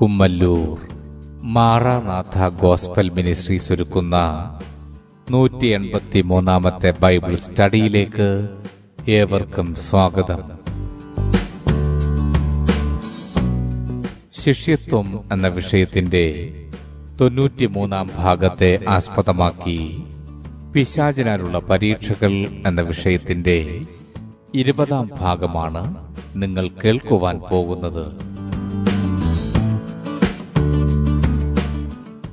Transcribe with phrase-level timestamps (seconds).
[0.00, 0.88] Kummallur.
[1.42, 4.16] Maranatha gospel ministries ഒരുക്കുന്ന
[5.30, 8.48] നൂറ്റി എൺപത്തി മൂന്നാമത്തെ ബൈബിൾ സ്റ്റഡിയിലേക്ക്
[9.08, 10.42] ഏവർക്കും സ്വാഗതം.
[14.32, 16.54] ശിഷ്യത്വം എന്ന വിഷയത്തിന്റെ
[17.20, 20.02] തൊണ്ണൂറ്റിമൂന്നാം ഭാഗത്തെ ആസ്പദമാക്കി
[20.74, 22.30] പിശാചിനാലുള്ള പരീക്ഷകൾ
[22.66, 23.80] എന്ന വിഷയത്തിന്റെ
[24.54, 25.96] ഇരുപതാം ഭാഗമാണ്
[26.34, 28.29] നിങ്ങൾ കേൾക്കുവാൻ പോകുന്നത്.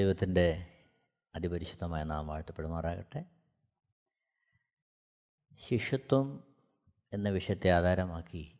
[0.00, 0.66] ദൈവത്തിന്റെ
[1.34, 3.24] അതിപരിശുദ്ധമായ നാം വാഴ്ത്തപ്പെടുമാറാകട്ടെ.
[5.54, 6.54] ശിഷ്യത്വം
[7.12, 8.58] എന്ന വിഷയത്തെ ആധാരമാക്കി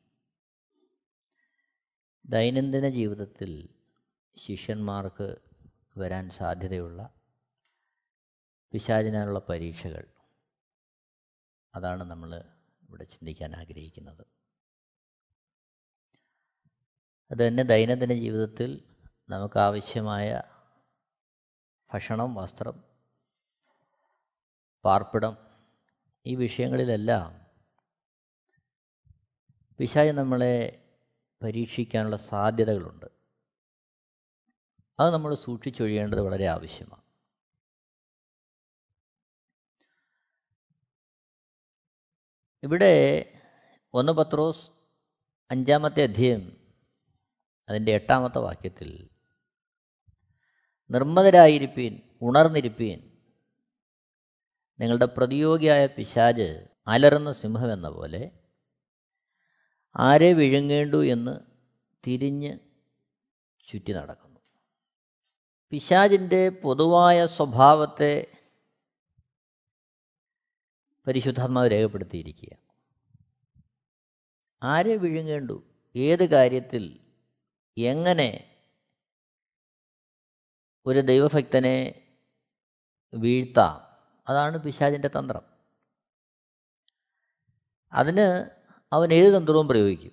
[2.27, 3.69] ദൈനംദിന ജീവിതത്തിൽ
[4.36, 5.36] ശിഷ്യന്മാർക്ക്
[5.97, 7.10] വരാൻ സാധ്യതയുള്ള
[8.72, 10.06] പിശാചിനാനുള്ള പരീക്ഷകൾ.
[11.75, 12.36] അതാണ് നമ്മൾ
[12.88, 14.27] ഇവിടെ ചിന്തിക്കാൻ ആഗ്രഹിക്കുന്നത്.
[17.30, 18.84] അത് തന്നെ ദൈനംദിന ജീവിതത്തിൽ
[19.28, 20.42] നമുക്ക് ആവശ്യമായ
[21.94, 22.84] ഭക്ഷണം വസ്ത്രം
[24.84, 25.36] പാർപ്പിടം
[26.27, 27.47] ഈ വിഷയങ്ങളിലെല്ലാം
[29.78, 30.84] പിശായി നമ്മളെ
[31.42, 33.06] പരീക്ഷിക്കാനുള്ള സാധ്യതകളുണ്ട്.
[35.00, 37.02] അത് നമ്മൾ സൂക്ഷിച്ചൊഴിയേണ്ടത് വളരെ ആവശ്യമാണ്.
[42.62, 43.25] ഇവിടെ
[43.94, 44.70] ഒന്ന് പത്രോസ്
[45.50, 46.75] അഞ്ചാമത്തെ അധ്യയം
[47.69, 49.10] അതിന്റെ എട്ടാമത്തെ വാക്യത്തിൽ
[50.91, 53.11] നിർമ്മതരായിരിപ്പീൻ ഉണർന്നിരിപ്പീൻ.
[54.81, 58.31] നിങ്ങളുടെ പ്രതിയോഗിയായ പിശാജ് അലറുന്ന സിംഹം എന്ന പോലെ
[59.97, 61.41] ആരെ വിഴുങ്ങേണ്ടു എന്ന്
[62.06, 62.59] തിരിഞ്ഞ്
[63.67, 64.41] ചുറ്റി നടക്കുന്നു.
[65.71, 68.27] പിശാജിന്റെ പൊതുവായ സ്വഭാവത്തെ
[71.07, 72.57] പരിശുദ്ധാത്മാവ് രേഖപ്പെടുത്തിയിരിക്കുക.
[74.62, 75.62] ആരെ വിഴുങ്ങേണ്ടു?
[75.97, 77.01] ഏത് കാര്യത്തിൽ?
[77.78, 78.50] എങ്ങനെ
[80.86, 82.06] ഒരു ദൈവഭക്തനെ
[83.14, 83.91] വീഴ്ത്താം.
[84.28, 85.42] അതാണ് പിശാചിന്റെ തന്ത്രം.
[87.92, 88.50] അതിന്
[88.92, 90.12] അവൻ ഏത് തന്ത്രവും പ്രയോഗിക്കും.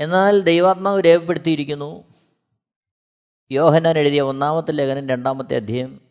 [0.00, 2.14] എന്നാൽ ദൈവാത്മാവ് രേഖപ്പെടുത്തിയിരിക്കുന്നു.
[3.50, 6.10] യോഹനാൻ എഴുതിയ ഒന്നാമത്തെ ലേഖനം രണ്ടാമത്തെ അധ്യയം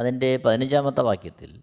[0.00, 1.62] അതിന്റെ പതിനഞ്ചാമത്തെ വാക്യത്തിൽ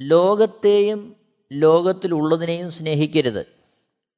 [0.00, 1.16] ലോകത്തെയും
[1.52, 3.55] ലോകത്തിലുള്ളതിനെയും സ്നേഹിക്കരുത്.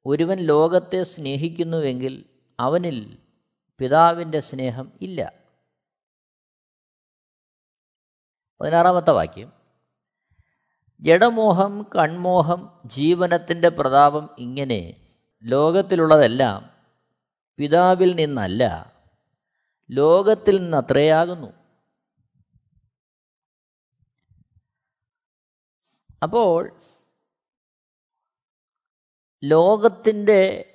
[0.05, 2.25] ഒരുവൻ ലോകത്തെ സ്നേഹിക്കുന്നുവെങ്കിൽ
[2.59, 3.17] അവനിൽ
[3.79, 5.33] പിതാവിന്റെ സ്നേഹം ഇല്ല.
[8.61, 9.53] പതിനാറാമത്തെ വാക്യം.
[11.01, 15.07] ജഡമോഹം കൺമോഹം ജീവനത്തിന്റെ പ്രതാപം ഇങ്ങനെ
[15.43, 16.69] ലോകത്തിലുള്ളതെല്ലാം
[17.57, 18.93] പിതാവിൽ നിന്നല്ല
[19.91, 21.53] ലോകത്തിൽ നിന്നത്രയാകുന്നു.
[26.23, 26.79] അപ്പോൾ
[29.43, 30.65] ലോകത്തിന്റെ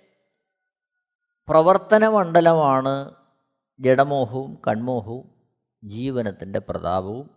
[1.48, 3.14] പ്രവർത്തനമണ്ഡലമാണ്
[3.80, 5.34] ജഡമോഹവും കൺമോഹവും
[5.84, 7.30] ജീവനത്തിന്റെ പ്രതാപവും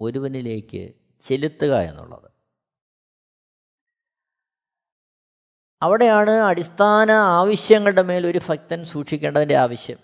[0.00, 2.30] ഒരുവനിലേക്ക് ചെലുത്തുക എന്നുള്ളത്.
[5.82, 9.98] അവിടെയാണ് അടിസ്ഥാന ആവശ്യങ്ങളുടെ മേൽ ഒരു ഭക്തൻ സൂക്ഷിക്കേണ്ടതിന്റെ ആവശ്യം.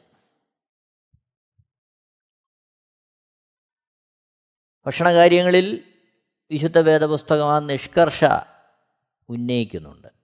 [4.87, 5.95] ഭക്ഷണകാര്യങ്ങളിൽ
[6.51, 8.25] വിശുദ്ധ വേദപുസ്തകം നിഷ്കർഷ
[9.29, 10.22] ഉന്നയിക്കുന്നുണ്ട്.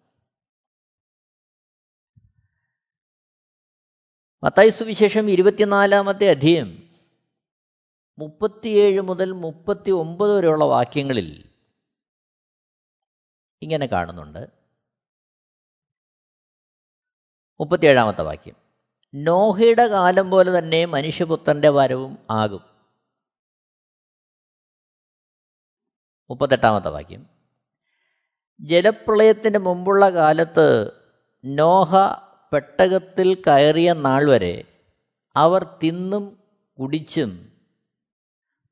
[4.42, 6.94] മത്തായി സുവിശേഷം ഇരുപത്തിനാലാമത്തെ അധ്യയം
[8.18, 11.50] മുപ്പത്തിയേഴ് മുതൽ മുപ്പത്തി ഒമ്പത് വരെയുള്ള വാക്യങ്ങളിൽ
[13.62, 14.46] ഇങ്ങനെ കാണുന്നുണ്ട്.
[17.60, 18.54] മുപ്പത്തിയേഴാമത്തെ വാക്യം.
[19.14, 22.64] നോഹയുടെ കാലം പോലെ തന്നെ മനുഷ്യപുത്രന്റെ വരവും ആകും.
[26.30, 27.26] മുപ്പത്തെട്ടാമത്തെ വാക്യം.
[28.60, 30.92] ജലപ്രളയത്തിന്റെ മുമ്പുള്ള കാലത്ത്
[31.44, 31.94] നോഹ
[32.52, 34.64] പെട്ടകത്തിൽ കയറിയ നാൾ വരെ
[35.36, 36.38] അവർ തിന്നും
[36.78, 37.52] കുടിച്ചും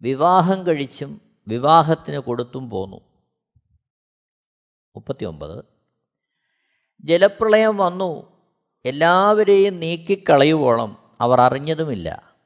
[0.02, 3.00] വിവാഹം കഴിച്ചും വിവാഹത്തിന് കൊടുത്തും പോന്നു.
[4.96, 5.64] മുപ്പത്തിയൊമ്പത്.
[7.00, 8.36] ജലപ്രളയം വന്നു.
[8.84, 12.36] എല്ലാവരെയും നീക്കിക്കളയുവോളം അവർ അറിഞ്ഞതുമില്ല.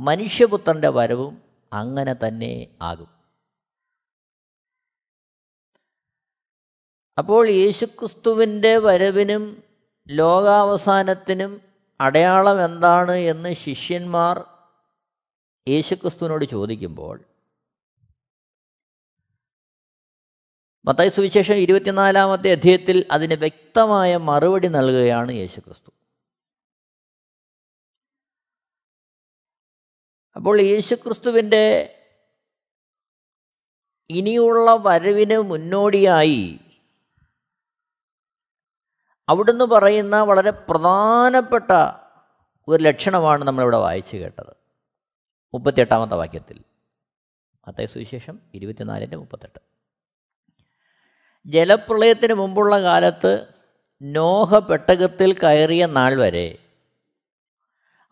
[0.00, 3.08] മനുഷ്യപുത്രന്റെ വരവും അങ്ങനെ തന്നെ ആകും.
[7.18, 9.65] അപ്പോൾ യേശുക്രിസ്തുവിന്റെ വരവിനും
[10.08, 11.60] ലോകാവസാനത്തിനും
[12.00, 14.44] അടയാളം എന്താണ് എന്ന് ശിഷ്യന്മാർ
[15.68, 17.24] യേശുക്രിസ്തുവിനോട് ചോദിക്കുമ്പോൾ
[20.84, 25.90] മത്തായി സുവിശേഷം ഇരുപത്തിനാലാമത്തെ അധ്യായത്തിൽ അതിന് വ്യക്തമായ മറുപടി നൽകുകയാണ് യേശുക്രിസ്തു.
[30.36, 31.92] അപ്പോൾ യേശുക്രിസ്തുവിന്റെ
[34.10, 36.58] ഇനിയുള്ള വരവിന് മുന്നോടിയായി
[39.28, 41.72] അവിടുന്ന് പറയുന്ന വളരെ പ്രധാനപ്പെട്ട
[42.68, 44.56] ഒരു ലക്ഷണമാണ് നമ്മളിവിടെ വായിച്ചു കേട്ടത്.
[45.54, 46.60] മുപ്പത്തിയെട്ടാമത്തെ വാക്യത്തിൽ.
[47.68, 49.58] അത്തേ സുവിശേഷം ഇരുപത്തിനാലിന്റെ മുപ്പത്തെട്ട്.
[51.46, 53.46] ജലപ്രളയത്തിന് മുമ്പുള്ള കാലത്ത്
[54.02, 56.58] നോഹ പെട്ടകത്തിൽ കയറിയ നാൾ വരെ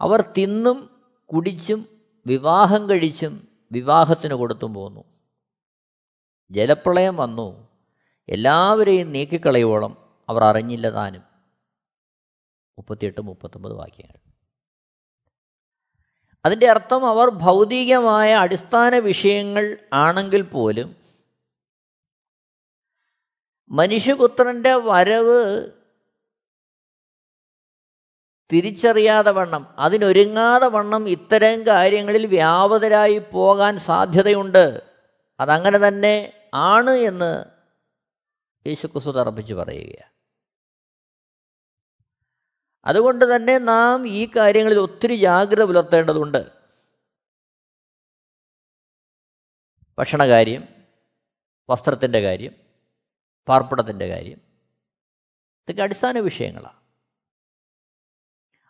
[0.01, 0.91] അവർ തിന്നും
[1.27, 1.89] കുടിച്ചും
[2.27, 5.05] വിവാഹം കഴിച്ചും വിവാഹത്തിന് കൊടുത്തും പോന്നു.
[6.51, 7.69] ജലപ്രളയം വന്നു.
[8.29, 11.23] എല്ലാവരെയും നീക്കിക്കളയോളം അവർ അറിഞ്ഞില്ല താനും.
[12.79, 14.19] മുപ്പത്തിയെട്ട് മുപ്പത്തൊമ്പത് വാക്യങ്ങൾ.
[16.45, 20.97] അതിന്റെ അർത്ഥം അവർ ഭൗതികമായ അടിസ്ഥാന വിഷയങ്ങൾ ആണെങ്കിൽ പോലും
[23.71, 25.71] മനുഷ്യപുത്രന്റെ വരവ്
[28.53, 34.83] തിരിച്ചറിയാതെ വണ്ണം അതിനൊരുങ്ങാതെ വണ്ണം ഇത്തരം കാര്യങ്ങളിൽ വ്യാപതരായി പോകാൻ സാധ്യതയുണ്ട്.
[35.41, 37.45] അതങ്ങനെ തന്നെ ആണ് എന്ന്
[38.69, 40.14] യേശുക്രിസ്തു തറപ്പിച്ച് പറയുകയാണ്.
[42.87, 46.65] അതുകൊണ്ട് തന്നെ നാം ഈ കാര്യങ്ങളിൽ ഒത്തിരി ജാഗ്രത പുലർത്തേണ്ടതുണ്ട്.
[49.99, 50.69] ഭക്ഷണകാര്യം
[51.71, 52.55] വസ്ത്രത്തിന്റെ കാര്യം
[53.49, 54.41] പാർപ്പിടത്തിന്റെ കാര്യം
[55.63, 56.85] ഇതൊക്കെ അടിസ്ഥാന വിഷയങ്ങളാണ്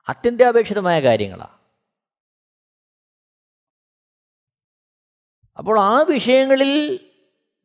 [0.08, 1.58] അത്യന്താപേക്ഷിതമായ കാര്യങ്ങളാണ്
[5.58, 7.00] അപ്പോൾ ആ വിഷയങ്ങളിൽ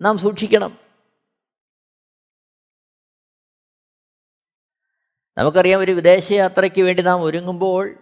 [0.01, 0.88] നാം സൂക്ഷിക്കണം.
[5.39, 7.97] നമുക്കറിയാം ഒരു വിദേശയാത്രയ്ക്ക് വേണ്ടി നാം ഒരുങ്ങുമ്പോൾ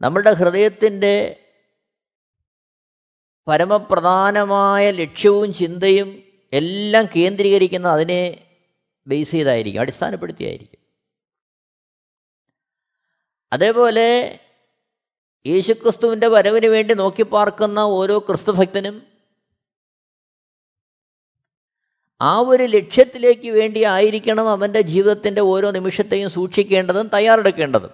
[0.00, 1.42] നമ്മളുടെ ഹൃദയത്തിന്റെ
[3.48, 8.48] പരമപ്രധാനമായ ലക്ഷ്യവും ചിന്തയും എല്ലാം കേന്ദ്രീകരിക്കുന്ന അതിനെ
[9.06, 10.80] ബേസ് ചെയ്തായിരിക്കും അടിസ്ഥാനപ്പെടുത്തിയായിരിക്കും.
[13.52, 14.40] അതേപോലെ
[15.46, 19.06] യേശുക്രിസ്തുവിന്റെ വരവിന് വേണ്ടി നോക്കി പാർക്കുന്ന ഓരോ ക്രിസ്തുഭക്തനും
[22.20, 27.90] ആ ഒരു ലക്ഷ്യത്തിലേക്ക് വേണ്ടി ആയിരിക്കണം അവന്റെ ജീവിതത്തിന്റെ ഓരോ നിമിഷത്തെയും സൂക്ഷിക്കേണ്ടതും തയ്യാറെടുക്കേണ്ടതും.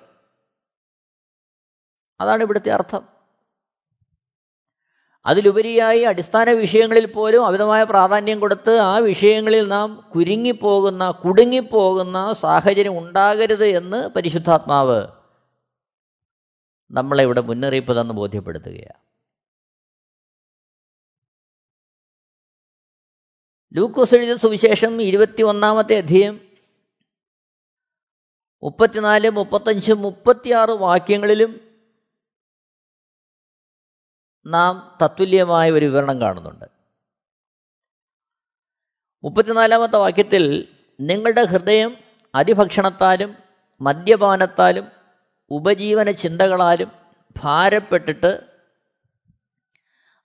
[2.21, 3.09] അതാണ് ഇവിടുത്തെ അർത്ഥം.
[5.27, 14.09] അതിലുപരിയായി അടിസ്ഥാന വിഷയങ്ങളിൽ പോലും അമിതമായ പ്രാധാന്യം കൊടുത്ത് ആ വിഷയങ്ങളിൽ നാം കുരുങ്ങിപ്പോകുന്ന കുടുങ്ങിപ്പോകുന്ന സാഹചര്യം ഉണ്ടാകരുത് എന്ന്
[14.09, 15.07] പരിശുദ്ധാത്മാവ്
[16.91, 19.12] നമ്മളെ ഇവിടെ മുന്നറിയിപ്പ് തന്ന് ബോധ്യപ്പെടുത്തുകയാണ്.
[23.77, 26.41] ലൂക്കോസ് എഴുതിയ സുവിശേഷം ഇരുപത്തി ഒന്നാമത്തെ അധ്യയം
[28.63, 31.79] മുപ്പത്തിനാല് മുപ്പത്തഞ്ച് മുപ്പത്തിയാറ് വാക്യങ്ങളിലും
[34.47, 36.65] നാം തത്തുല്യമായ ഒരു വിവരണം കാണുന്നുണ്ട്.
[39.25, 40.69] മുപ്പത്തിനാലാമത്തെ വാക്യത്തിൽ
[41.01, 41.97] നിങ്ങളുടെ ഹൃദയം
[42.35, 43.37] അതിഭക്ഷണത്താലും
[43.81, 44.87] മദ്യപാനത്താലും
[45.51, 46.93] ഉപജീവന ചിന്തകളാലും
[47.37, 48.41] ഭാരപ്പെട്ടിട്ട്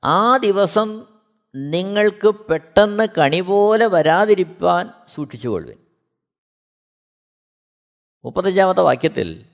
[0.03, 1.16] ആ ദിവസം
[1.57, 5.77] നിങ്ങൾക്ക് പെട്ടെന്ന് കണി പോലെ വരാതിരിപ്പാൻ സൂക്ഷിച്ചുകൊള്ളുവിൻ.
[8.25, 9.45] മുപ്പത്തഞ്ചാമത്തെ വാക്യത്തിൽ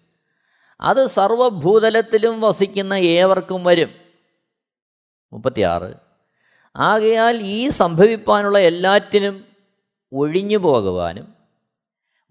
[0.81, 3.89] അത് സർവഭൂതലത്തിലും വസിക്കുന്ന ഏവർക്കും വരും.
[5.33, 5.93] മുപ്പത്തിയാറ്
[6.75, 9.45] ആകയാൽ ഈ സംഭവിപ്പാനുള്ള എല്ലാറ്റിനും
[10.13, 11.35] ഒഴിഞ്ഞു പോകുവാനും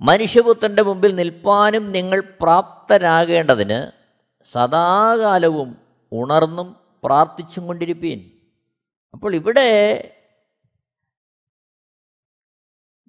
[0.00, 3.90] മനുഷ്യപുത്രന്റെ മുമ്പിൽ നിൽപ്പാനും നിങ്ങൾ പ്രാപ്തരാകേണ്ടതിന്
[4.42, 5.76] സദാകാലവും
[6.12, 8.41] ഉണർന്നും പ്രാർത്ഥിച്ചും കൊണ്ടിരിപ്പീൻ.
[9.14, 9.69] അപ്പോൾ ഇവിടെ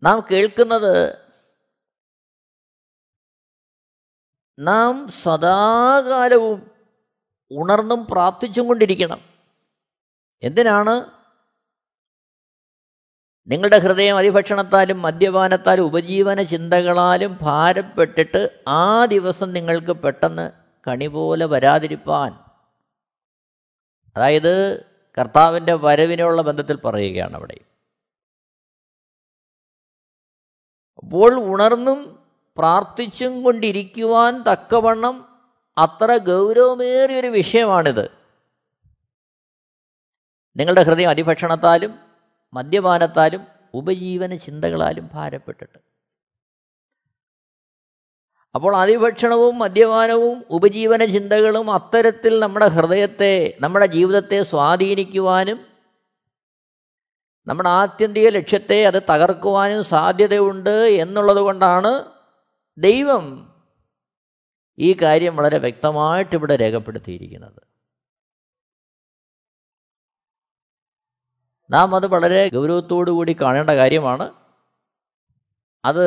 [0.03, 1.23] നാം കേൾക്കുന്നത്
[4.59, 6.71] നാം സദാകാലവും
[7.51, 9.21] ഉണർന്നും പ്രാർത്ഥിച്ചും കൊണ്ടിരിക്കണം.
[10.43, 11.23] എന്തിനാണ്?
[13.47, 20.51] നിങ്ങളുടെ ഹൃദയം അതിഭക്ഷണത്താലും മദ്യപാനത്താലും ഉപജീവന ചിന്തകളാലും ഭാരപ്പെട്ടിട്ട് ആ ദിവസം നിങ്ങൾക്ക് പെട്ടെന്ന്
[20.87, 22.31] കണി പോലെ വരാതിരിപ്പാൻ.
[24.15, 27.57] അതായത് കർത്താവിന്റെ വരവിനുള്ള ബന്ധത്തിൽ പറയുകയാണ് അവിടെ.
[30.97, 32.19] അപ്പോൾ ഉണർന്നും
[32.57, 35.25] പ്രാർത്ഥിച്ചും കൊണ്ടിരിക്കുവാൻ തക്കവണ്ണം
[35.77, 38.11] അത്ര ഗൗരവമേറിയൊരു വിഷയമാണിത്.
[40.55, 41.99] നിങ്ങളുടെ ഹൃദയം അതിഭക്ഷണത്താലും
[42.53, 45.82] മദ്യപാനത്താലും ഉപജീവന ചിന്തകളാലും ഭാരപ്പെട്ടിട്ട്.
[48.55, 55.73] അപ്പോൾ അതിഭക്ഷണവും മദ്യപാനവും ഉപജീവന ചിന്തകളും അത്തരത്തിൽ നമ്മുടെ ഹൃദയത്തെ നമ്മുടെ ജീവിതത്തെ സ്വാധീനിക്കുവാനും
[57.47, 62.13] നമ്മുടെ ആത്യന്തിക ലക്ഷ്യത്തെ അത് തകർക്കുവാനും സാധ്യതയുണ്ട് എന്നുള്ളത് കൊണ്ടാണ്
[62.77, 63.53] ദൈവം
[64.79, 67.61] ഈ കാര്യം വളരെ വ്യക്തമായിട്ട് ഇവിടെ രേഖപ്പെടുത്തിയിരിക്കുന്നത്.
[71.69, 74.33] നാം അത് വളരെ ഗൗരവത്തോടു കൂടി കാണേണ്ട കാര്യമാണ്.
[75.85, 76.05] അത്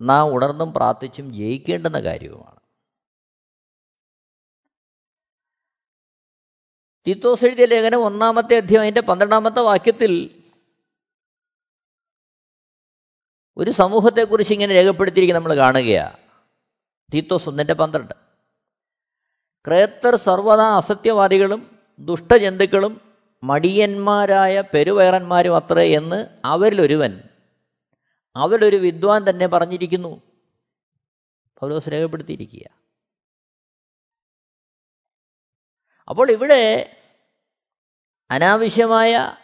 [0.00, 2.60] നാം ഉണർന്നും പ്രാർത്ഥിച്ചും ജയിക്കേണ്ടുന്ന കാര്യവുമാണ്.
[7.08, 10.42] തിത്തോസ് എഴുതിയ ലേഖനം ഒന്നാമത്തെ അധ്യായം അതിന്റെ പന്ത്രണ്ടാമത്തെ വാക്യത്തിൽ
[13.56, 16.16] ഒരു സമൂഹത്തെക്കുറിച്ച് ഇങ്ങനെ രേഖപ്പെടുത്തിയിരിക്കും നമ്മൾ കാണുകയാണ്
[17.14, 18.14] തീത്തോസ് ഒന്നിന്റെ പന്ത്രണ്ട്.
[19.66, 23.00] ക്രേത്തർ സർവദാ അസത്യവാദികളും ദുഷ്ടജന്തുക്കളും
[23.44, 27.22] മടിയന്മാരായ പെരുവയറന്മാരും അത്രേ എന്ന് അവരിലൊരുവൻ
[28.36, 30.22] അവരിലൊരു വിദ്വാൻ തന്നെ പറഞ്ഞിരിക്കുന്നു.
[31.58, 32.66] പൗലോസ് രേഖപ്പെടുത്തിയിരിക്കുക.
[36.08, 36.96] അപ്പോൾ ഇവിടെ
[38.30, 39.36] അനാവശ്യമായ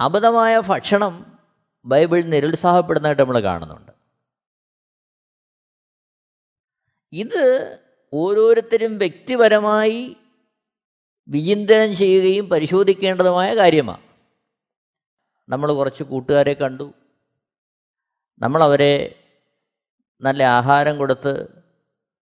[0.00, 1.38] അബദ്ധമായ ഭക്ഷണം
[1.84, 3.92] ബൈബിൾ നിരുത്സാഹപ്പെടുന്നതായിട്ട് നമ്മൾ കാണുന്നുണ്ട്.
[7.12, 7.78] ഇത്
[8.12, 10.16] ഓരോരുത്തരും വ്യക്തിപരമായി
[11.28, 14.09] വിചിന്തനം ചെയ്യുകയും പരിശോധിക്കേണ്ടതുമായ കാര്യമാണ്.
[15.50, 16.92] നമ്മൾ കുറച്ച് കൂട്ടുകാരെ കണ്ടു.
[18.38, 19.24] നമ്മളവരെ
[20.20, 21.62] നല്ല ആഹാരം കൊടുത്ത്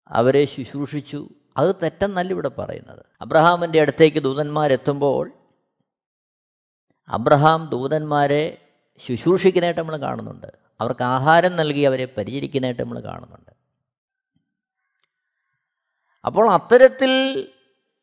[0.08, 1.28] അവരെ ശുശ്രൂഷിച്ചു.
[1.56, 3.06] അത് തെറ്റെന്നല്ല ഇവിടെ പറയുന്നത്.
[3.20, 5.32] അബ്രഹാമിന്റെ അടുത്തേക്ക് ദൂതന്മാരെത്തുമ്പോൾ
[7.08, 8.68] അബ്രഹാം ദൂതന്മാരെ
[9.06, 10.46] ശുശ്രൂഷിക്കുന്നതായിട്ട് നമ്മൾ കാണുന്നുണ്ട്.
[10.80, 13.50] അവർക്ക് ആഹാരം നൽകി അവരെ പരിചരിക്കുന്നതായിട്ട് നമ്മൾ കാണുന്നുണ്ട്.
[16.24, 17.48] അപ്പോൾ അത്തരത്തിൽ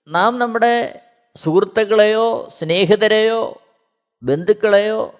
[0.07, 1.01] നാം നമ്മുടെ
[1.35, 3.61] സുഹൃത്തുക്കളെയോ സ്നേഹിതരെയോ
[4.23, 5.19] ബന്ധുക്കളെയോ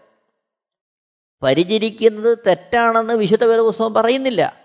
[1.44, 4.60] പരിചരിക്കുന്നത് തെറ്റാണെന്ന് വിശുദ്ധ വേദപുസ്തകം പറയുന്നില്ല.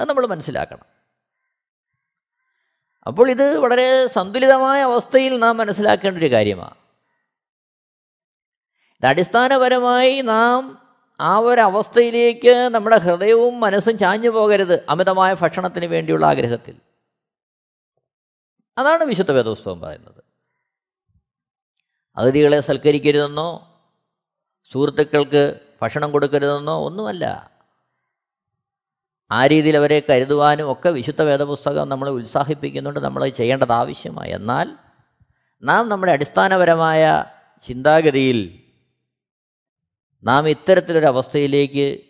[0.00, 0.90] അത് നമ്മൾ മനസ്സിലാക്കണം.
[3.06, 6.74] അപ്പോൾ ഇത് വളരെ സന്തുലിതമായ അവസ്ഥയിൽ നാം മനസ്സിലാക്കേണ്ട ഒരു കാര്യമാണ്.
[9.04, 10.86] അടിസ്ഥാനപരമായി നാം
[11.20, 16.76] ആ ഒരു അവസ്ഥയിലേക്ക് നമ്മുടെ ഹൃദയവും മനസ്സും ചാഞ്ഞു പോകരുത് അമിതമായ ഭക്ഷണത്തിന് വേണ്ടിയുള്ള ആഗ്രഹത്തിൽ.
[18.78, 20.29] അതാണ് വിശുദ്ധ വേദപുസ്തകം പറയുന്നത്.
[22.16, 23.66] അതിഥികളെ സൽക്കരിക്കരുതെന്നോ
[24.72, 27.50] സുഹൃത്തുക്കൾക്ക് ഭക്ഷണം കൊടുക്കരുതെന്നോ ഒന്നുമല്ല.
[29.30, 34.30] ആ രീതിയിൽ അവരെ കരുതുവാനും ഒക്കെ വിശുദ്ധ വേദപുസ്തകം നമ്മളെ ഉത്സാഹിപ്പിക്കുന്നുണ്ട് നമ്മൾ ചെയ്യേണ്ടത് ആവശ്യമായി.
[34.30, 34.76] എന്നാൽ
[35.62, 37.24] നാം നമ്മുടെ അടിസ്ഥാനപരമായ
[37.62, 38.62] ചിന്താഗതിയിൽ
[40.24, 42.00] നാം ഇത്തരത്തിലൊരവസ്ഥയിലേക്ക്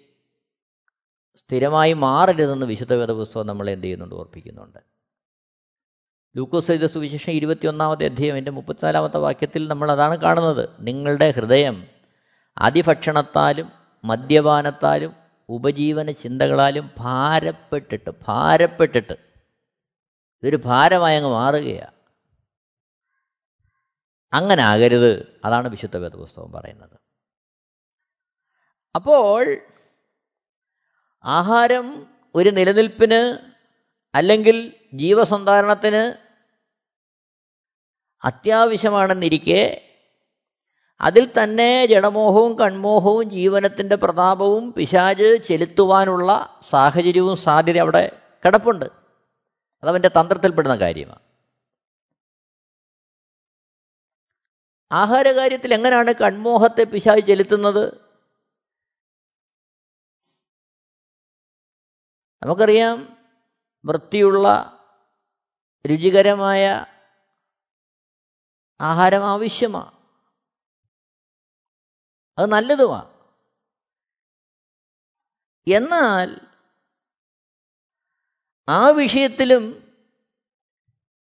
[1.36, 4.14] സ്ഥിരമായി മാറരുതെന്ന് വിശുദ്ധ വേദപുസ്തകം നമ്മൾ എന്ത് ചെയ്യുന്നുണ്ട്?
[4.14, 4.99] ഓർപ്പിക്കുന്നുണ്ട്.
[6.36, 10.68] ലൂക്കോസ് എഴുത സുവിശേഷം ഇരുപത്തിയൊന്നാമത്തെ അധ്യയം എന്റെ മുപ്പത്തിനാലാമത്തെ വാക്യത്തിൽ നമ്മൾ അതാണ് കാണുന്നത്.
[10.80, 11.86] നിങ്ങളുടെ ഹൃദയം
[12.58, 13.72] അതിഭക്ഷണത്താലും
[14.04, 15.12] മദ്യപാനത്താലും
[15.48, 19.12] ഉപജീവന ചിന്തകളാലും ഭാരപ്പെട്ടിട്ട് ഭാരപ്പെട്ടിട്ട്
[20.42, 21.94] ഇതൊരു ഭാരമായി അങ്ങ് മാറുകയാണ്.
[24.32, 27.00] അങ്ങനെ ആകരുത് അതാണ് വിശുദ്ധ വേദപുസ്തകം പറയുന്നത്.
[28.94, 29.56] അപ്പോൾ
[31.24, 33.49] ആഹാരം ഒരു നിലനിൽപ്പിന്
[34.14, 36.30] അല്ലെങ്കിൽ ജീവസന്ധാരണത്തിന്
[38.26, 39.86] അത്യാവശ്യമാണെന്നിരിക്കെ
[41.00, 48.84] അതിൽ തന്നെ ജഡമോഹവും കൺമോഹവും ജീവനത്തിന്റെ പ്രതാപവും പിശാജ് ചെലുത്തുവാനുള്ള സാഹചര്യവും സാധ്യത അവിടെ കിടപ്പുണ്ട്.
[49.82, 51.18] അതവന്റെ തന്ത്രത്തിൽപ്പെടുന്ന കാര്യമാണ്.
[54.92, 58.00] ആഹാരകാര്യത്തിൽ എങ്ങനെയാണ് കൺമോഹത്തെ പിശാജ് ചെലുത്തുന്നത്?
[62.42, 63.19] നമുക്കറിയാം
[63.84, 64.46] വൃത്തിയുള്ള
[65.86, 66.86] രുചികരമായ
[68.80, 70.00] ആഹാരം ആവശ്യമാണ്
[72.38, 73.10] അത് നല്ലതുമാണ്
[75.66, 76.40] എന്നാൽ
[78.68, 79.64] ആ വിഷയത്തിലും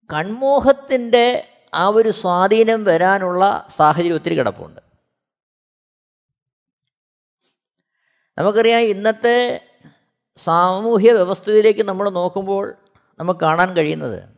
[0.10, 4.81] കൺമോഹത്തിന്റെ ആ ഒരു സ്വാധീനം വരാനുള്ള സാഹചര്യം ഒത്തിരി കിടപ്പുണ്ട്.
[8.38, 9.67] നമുക്കറിയാം ഇന്നത്തെ
[10.43, 12.75] സാമൂഹ്യ വ്യവസ്ഥയിലേക്ക് നമ്മൾ നോക്കുമ്പോൾ
[13.19, 14.29] നമുക്ക് കാണാൻ കഴിയുന്നത്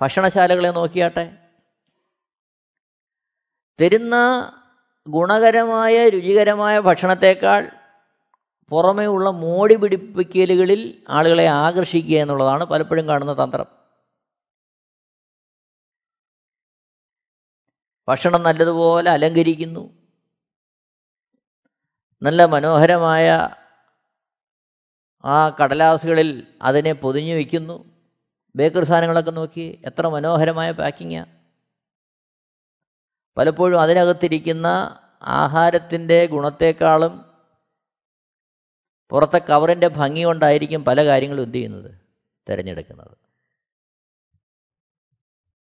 [0.00, 1.38] ഭക്ഷണശാലകളെ നോക്കിയാട്ടെ.
[3.80, 4.14] തരുന്ന
[5.08, 7.70] ഗുണകരമായ രുചികരമായ ഭക്ഷണത്തേക്കാൾ
[8.70, 13.66] പുറമേ ഉള്ള മോടി പിടിപ്പിക്കലുകളിൽ ആളുകളെ ആകർഷിക്കുക എന്നുള്ളതാണ് പലപ്പോഴും കാണുന്ന തന്ത്രം.
[18.08, 19.90] ഭക്ഷണം നല്ലതുപോലെ അലങ്കരിക്കുന്നു.
[22.22, 23.48] നല്ല മനോഹരമായ
[25.28, 27.76] ആ കടലാസുകളിൽ അതിനെ പൊതിഞ്ഞു വയ്ക്കുന്നു
[28.56, 29.82] ബേക്കറി സാധനങ്ങളൊക്കെ നോക്കി.
[29.84, 31.38] എത്ര മനോഹരമായ പാക്കിങ്ങാണ്
[33.36, 34.66] പലപ്പോഴും അതിനകത്തിരിക്കുന്ന
[35.22, 37.24] ആഹാരത്തിന്റെ ഗുണത്തെക്കാളും
[39.10, 41.90] പുറത്തെ കവറിന്റെ ഭംഗി കൊണ്ടായിരിക്കും പല കാര്യങ്ങളും എന്ത് ചെയ്യുന്നത്?
[42.48, 43.16] തിരഞ്ഞെടുക്കുന്നത്.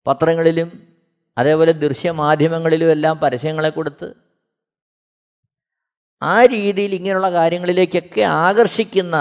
[0.07, 0.97] പത്രങ്ങളിലും
[1.39, 4.15] അതേപോലെ ദൃശ്യമാധ്യമങ്ങളിലും എല്ലാം പരസ്യങ്ങളെ കൊടുത്ത്
[6.23, 9.17] ആ രീതിയിൽ ഇങ്ങനെയുള്ള കാര്യങ്ങളിലേക്കൊക്കെ ആകർഷിക്കുന്ന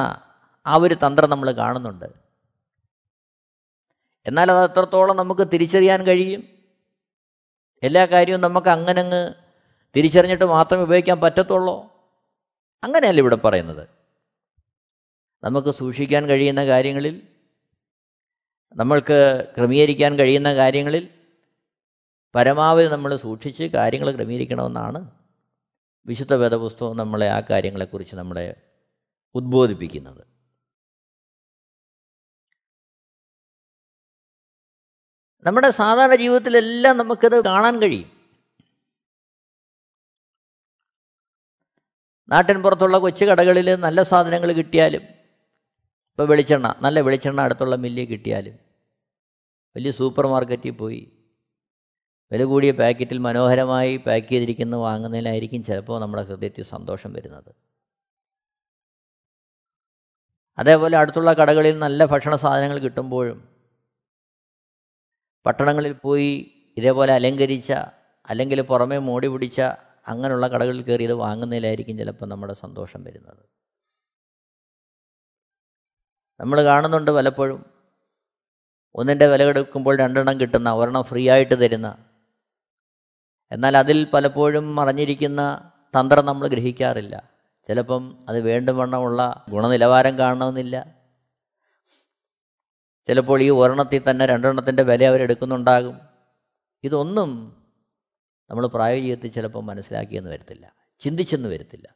[0.70, 2.06] ആ ഒരു തന്ത്രം നമ്മൾ കാണുന്നുണ്ട്.
[4.26, 6.44] എന്നാൽ അത് അത്രത്തോളം നമുക്ക് തിരിച്ചറിയാൻ കഴിയും.
[7.84, 9.34] എല്ലാ കാര്യവും നമുക്ക് അങ്ങനെ അങ്ങ്
[9.96, 11.76] തിരിച്ചറിഞ്ഞിട്ട് മാത്രമേ ഉപയോഗിക്കാൻ പറ്റത്തുള്ളൂ.
[12.84, 13.88] അങ്ങനെയല്ല ഇവിടെ പറയുന്നത്.
[15.44, 17.28] നമുക്ക് സൂക്ഷിക്കാൻ കഴിയുന്ന കാര്യങ്ങളിൽ
[18.76, 21.10] നമ്മൾക്ക് ക്രമീകരിക്കാൻ കഴിയുന്ന കാര്യങ്ങളിൽ
[22.36, 25.12] പരമാവധി നമ്മൾ സൂക്ഷിച്ച് കാര്യങ്ങൾ ക്രമീകരിക്കണമെന്നാണ്
[26.06, 28.56] വിശുദ്ധ വേദപുസ്തകം നമ്മളെ ആ കാര്യങ്ങളെക്കുറിച്ച് നമ്മളെ
[29.36, 30.38] ഉദ്ബോധിപ്പിക്കുന്നത്.
[35.46, 38.10] നമ്മുടെ സാധാരണ ജീവിതത്തിലെല്ലാം നമുക്കത് കാണാൻ കഴിയും.
[42.31, 45.03] നാട്ടിൻ പുറത്തുള്ള കൊച്ചു കടകളിൽ നല്ല സാധനങ്ങൾ കിട്ടിയാലും
[46.12, 48.55] ഇപ്പോൾ വെളിച്ചെണ്ണ നല്ല വെളിച്ചെണ്ണ അടുത്തുള്ള മില്ലിൽ കിട്ടിയാലും
[49.75, 51.01] വലിയ സൂപ്പർ മാർക്കറ്റിൽ പോയി
[52.31, 57.51] വില കൂടിയ പാക്കറ്റിൽ മനോഹരമായി പാക്ക് ചെയ്തിരിക്കുന്ന വാങ്ങുന്നതിലായിരിക്കും ചിലപ്പോൾ നമ്മുടെ ഹൃദയത്തിൽ സന്തോഷം വരുന്നത്.
[60.58, 63.59] അതേപോലെ അടുത്തുള്ള കടകളിൽ നല്ല ഭക്ഷണ സാധനങ്ങൾ കിട്ടുമ്പോഴും
[65.46, 67.74] പട്ടണങ്ങളിൽ പോയി ഇതേപോലെ അലങ്കരിച്ച
[68.29, 69.62] അല്ലെങ്കിൽ പുറമേ മോടി പിടിച്ച
[70.08, 73.46] അങ്ങനെയുള്ള കടകളിൽ കയറി ഇത് വാങ്ങുന്നതിലായിരിക്കും ചിലപ്പോൾ നമ്മുടെ സന്തോഷം വരുന്നത്.
[76.39, 77.65] നമ്മൾ കാണുന്നുണ്ട് പലപ്പോഴും.
[78.96, 82.05] ഒന്നിന്റെ വില എടുക്കുമ്പോൾ രണ്ടെണ്ണം കിട്ടുന്ന ഒരെണ്ണം ഫ്രീ ആയിട്ട് തരുന്ന.
[83.51, 87.29] എന്നാൽ അതിൽ പലപ്പോഴും മറഞ്ഞിരിക്കുന്ന തന്ത്രം നമ്മൾ ഗ്രഹിക്കാറില്ല.
[87.67, 90.99] ചിലപ്പം അത് വേണ്ടുവണ്ണമുള്ള ഗുണനിലവാരം കാണണമെന്നില്ല.
[93.10, 96.00] ചിലപ്പോൾ ഈ ഒരെണ്ണത്തിൽ തന്നെ രണ്ടെണ്ണത്തിന്റെ വില അവരെടുക്കുന്നുണ്ടാകും
[96.84, 97.30] ഇതൊന്നും
[98.50, 100.74] നമ്മൾ പ്രായോഗികത്തിൽ ചിലപ്പോൾ മനസ്സിലാക്കിയെന്ന് വരത്തില്ല.
[101.00, 101.88] ചിന്തിച്ചെന്ന് വരത്തില്ല.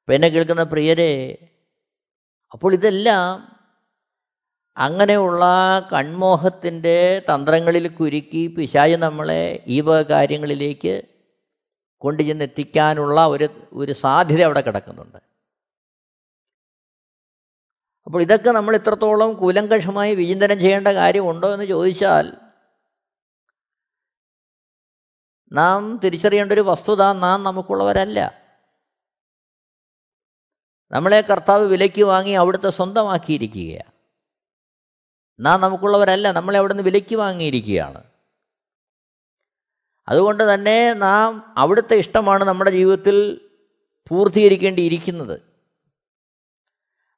[0.00, 1.38] അപ്പം എന്നെ കേൾക്കുന്ന പ്രിയരെ
[2.52, 3.56] അപ്പോൾ ഇതെല്ലാം
[4.76, 5.44] അങ്ങനെയുള്ള
[5.92, 11.02] കൺമോഹത്തിന്റെ തന്ത്രങ്ങളിൽ കുരുക്കി പിശാച് നമ്മളെ ഈ വക കാര്യങ്ങളിലേക്ക്
[11.98, 15.31] കൊണ്ടുചെന്നെത്തിക്കാനുള്ള ഒരു ഒരു സാധ്യത അവിടെ കിടക്കുന്നുണ്ട്.
[18.06, 22.32] അപ്പോൾ ഇതൊക്കെ നമ്മൾ ഇത്രത്തോളം കൂലങ്കഷമായി വിചിന്തനം ചെയ്യേണ്ട കാര്യമുണ്ടോ എന്ന് ചോദിച്ചാൽ
[25.52, 28.42] നാം തിരിച്ചറിയേണ്ട ഒരു വസ്തുത നാം നമുക്കുള്ളവരല്ല.
[30.90, 33.92] നമ്മളെ കർത്താവ് വിലയ്ക്ക് വാങ്ങി അവിടുത്തെ സ്വന്തമാക്കിയിരിക്കുകയാണ്.
[35.40, 38.04] നാം നമുക്കുള്ളവരല്ല നമ്മളെ അവിടുന്ന് വിലയ്ക്ക് വാങ്ങിയിരിക്കുകയാണ്.
[40.08, 43.48] അതുകൊണ്ട് തന്നെ നാം അവിടുത്തെ ഇഷ്ടമാണ് നമ്മുടെ ജീവിതത്തിൽ
[44.08, 45.51] പൂർത്തീകരിക്കേണ്ടിയിരിക്കുന്നത്.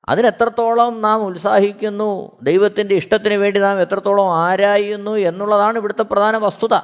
[0.09, 6.75] അതിനെത്രത്തോളം നാം ഉത്സാഹിക്കുന്നു ദൈവത്തിന്റെ ഇഷ്ടത്തിന് വേണ്ടി നാം എത്രത്തോളം ആരായുന്നു എന്നുള്ളതാണ് ഇവിടുത്തെ പ്രധാന വസ്തുത.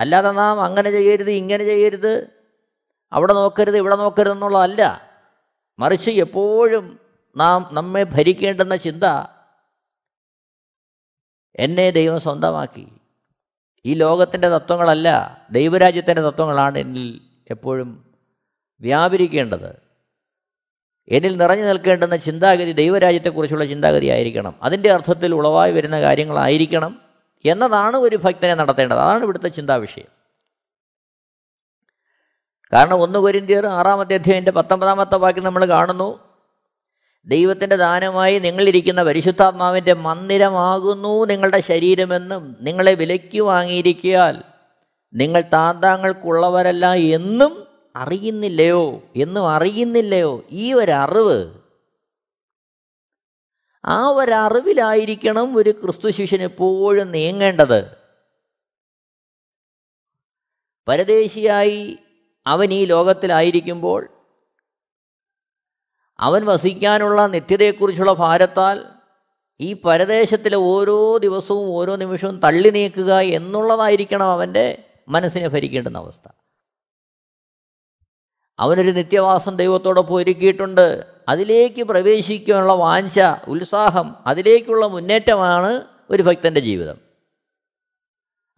[0.00, 2.42] അല്ലാതെ നാം അങ്ങനെ ചെയ്യരുത് ഇങ്ങനെ ചെയ്യരുത്
[3.12, 5.12] അവിടെ നോക്കരുത് ഇവിടെ നോക്കരുത് എന്നുള്ളതല്ല.
[5.78, 7.00] മറിച്ച് എപ്പോഴും
[7.36, 9.04] നാം നമ്മെ ഭരിക്കേണ്ടെന്ന ചിന്ത
[11.56, 12.92] എന്നെ ദൈവം സ്വന്തമാക്കി.
[13.84, 18.14] ഈ ലോകത്തിന്റെ തത്വങ്ങളല്ല ദൈവരാജ്യത്തിന്റെ തത്വങ്ങളാണ് എന്നിൽ എപ്പോഴും
[18.80, 19.91] വ്യാപരിക്കേണ്ടത്.
[21.08, 24.54] എന്നിൽ നിറഞ്ഞു നിൽക്കേണ്ടുന്ന ചിന്താഗതി ദൈവരാജ്യത്തെക്കുറിച്ചുള്ള ചിന്താഗതി ആയിരിക്കണം.
[24.62, 27.00] അതിന്റെ അർത്ഥത്തിൽ ഉളവായി വരുന്ന കാര്യങ്ങളായിരിക്കണം
[27.44, 28.98] എന്നതാണ് ഒരു ഭക്തനെ നടത്തേണ്ടത്.
[28.98, 30.06] അതാണ് ഇവിടുത്തെ ചിന്താവിഷയം.
[32.72, 36.32] കാരണം ഒന്ന് കൊരിന്തിയർ ആറാമത്തെ അധ്യായന്റെ പത്തൊമ്പതാമത്തെ വാക്യം നമ്മൾ കാണുന്നു.
[37.26, 44.42] ദൈവത്തിന്റെ ദാനമായി നിങ്ങളിരിക്കുന്ന പരിശുദ്ധാത്മാവിന്റെ മന്ദിരമാകുന്നു നിങ്ങളുടെ ശരീരമെന്നും നിങ്ങളെ വിലയ്ക്ക് വാങ്ങിയിരിക്കിയാൽ
[45.14, 50.42] നിങ്ങൾ താന്താങ്ങൾക്കുള്ളവരല്ല എന്നും അറിയുന്നില്ലയോ എന്നും അറിയുന്നില്ലയോ?
[50.50, 51.54] ഈ ഒരറിവ്.
[53.84, 57.96] ആ ഒരറിവിലായിരിക്കണം ഒരു ക്രിസ്തു ശിഷ്യൻ എപ്പോഴും നീങ്ങേണ്ടത്.
[60.88, 61.98] പരദേശിയായി
[62.46, 64.08] അവൻ ഈ ലോകത്തിലായിരിക്കുമ്പോൾ
[66.18, 68.84] അവൻ വസിക്കാനുള്ള നിത്യതയെക്കുറിച്ചുള്ള ഭാരത്താൽ
[69.60, 76.28] ഈ പരദേശത്തിലെ ഓരോ ദിവസവും ഓരോ നിമിഷവും തള്ളി നീക്കുക എന്നുള്ളതായിരിക്കണം അവന്റെ മനസ്സിനെ ഭരിക്കേണ്ടുന്ന അവസ്ഥ.
[78.62, 87.00] അവനൊരു നിത്യവാസം ദൈവത്തോടൊപ്പം ഒരുക്കിയിട്ടുണ്ട് അതിലേക്ക് പ്രവേശിക്കാനുള്ള വാഞ്ച ഉത്സാഹം അതിലേക്കുള്ള മുന്നേറ്റമാണ് ഒരു ഭക്തന്റെ ജീവിതം.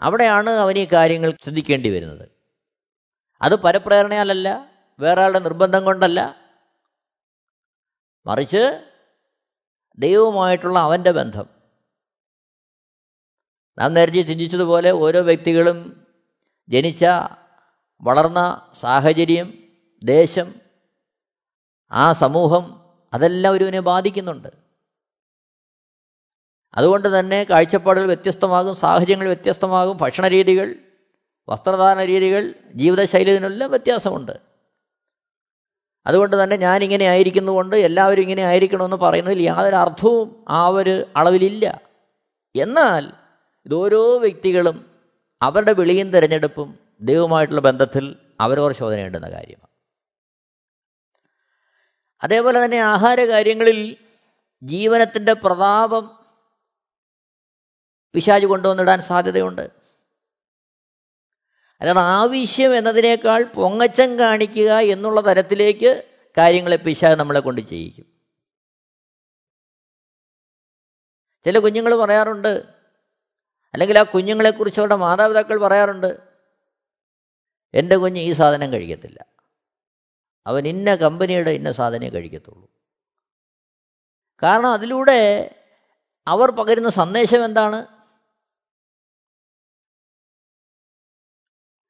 [0.00, 2.28] അവിടെയാണ് അവൻ ഈ കാര്യങ്ങൾ ശ്രദ്ധിക്കേണ്ടി വരുന്നത്.
[3.42, 6.36] അത് പരപ്രേരണയാലല്ല വേറെ ആളുടെ നിർബന്ധം കൊണ്ടല്ല.
[8.26, 8.84] മറിച്ച്
[9.98, 11.46] ദൈവവുമായിട്ടുള്ള അവന്റെ ബന്ധം.
[13.78, 16.06] നാം നേരത്തെ ചിന്തിച്ചതുപോലെ ഓരോ വ്യക്തികളും
[16.68, 17.04] ജനിച്ച
[18.02, 19.63] വളർന്ന സാഹചര്യം
[20.04, 20.54] ദേശം
[21.92, 22.80] ആ സമൂഹം
[23.12, 24.48] അതെല്ലാം ഒരുവിനെ ബാധിക്കുന്നുണ്ട്.
[26.74, 30.74] അതുകൊണ്ട് തന്നെ കാഴ്ചപ്പാടുകൾ വ്യത്യസ്തമാകും സാഹചര്യങ്ങൾ വ്യത്യസ്തമാകും ഭക്ഷണ രീതികൾ
[31.48, 34.40] വസ്ത്രധാരണ രീതികൾ ജീവിതശൈലിതിനെല്ലാം വ്യത്യാസമുണ്ട്.
[36.06, 41.80] അതുകൊണ്ട് തന്നെ ഞാനിങ്ങനെ ആയിരിക്കുന്നതുകൊണ്ട് എല്ലാവരും ഇങ്ങനെ ആയിരിക്കണമെന്ന് പറയുന്നതിൽ യാതൊരു അർത്ഥവും ആ ഒരു അളവിലില്ല.
[42.56, 43.12] എന്നാൽ
[43.66, 44.90] ഇതോരോ വ്യക്തികളും
[45.42, 49.73] അവരുടെ വിളിയും തിരഞ്ഞെടുപ്പും ദൈവമായിട്ടുള്ള ബന്ധത്തിൽ അവരവർ ശോധനയേണ്ടുന്ന കാര്യമാണ്.
[52.24, 53.96] അതേപോലെ തന്നെ ആഹാര കാര്യങ്ങളിൽ
[54.62, 56.24] ജീവനത്തിന്റെ പ്രതാപം
[58.14, 59.70] പിശാജ് കൊണ്ടുവന്നിടാൻ സാധ്യതയുണ്ട്.
[61.80, 66.04] അതായത് ആവശ്യം എന്നതിനേക്കാൾ പൊങ്ങച്ചം കാണിക്കുക എന്നുള്ള തരത്തിലേക്ക്
[66.38, 68.06] കാര്യങ്ങളെ പിശാജ് നമ്മളെ കൊണ്ട് ചെയ്യിക്കും.
[71.44, 72.64] ചില കുഞ്ഞുങ്ങൾ പറയാറുണ്ട്
[73.72, 76.18] അല്ലെങ്കിൽ ആ കുഞ്ഞുങ്ങളെക്കുറിച്ച് അവരുടെ മാതാപിതാക്കൾ പറയാറുണ്ട്
[77.74, 79.33] എന്റെ കുഞ്ഞ് ഈ സാധനം കഴിക്കത്തില്ല.
[80.46, 82.68] അവൻ ഇന്ന കമ്പനിയുടെ ഇന്ന സാധനമേ കഴിക്കത്തുള്ളൂ.
[84.42, 85.50] കാരണം അതിലൂടെ
[86.26, 87.86] അവർ പകരുന്ന സന്ദേശം എന്താണ്?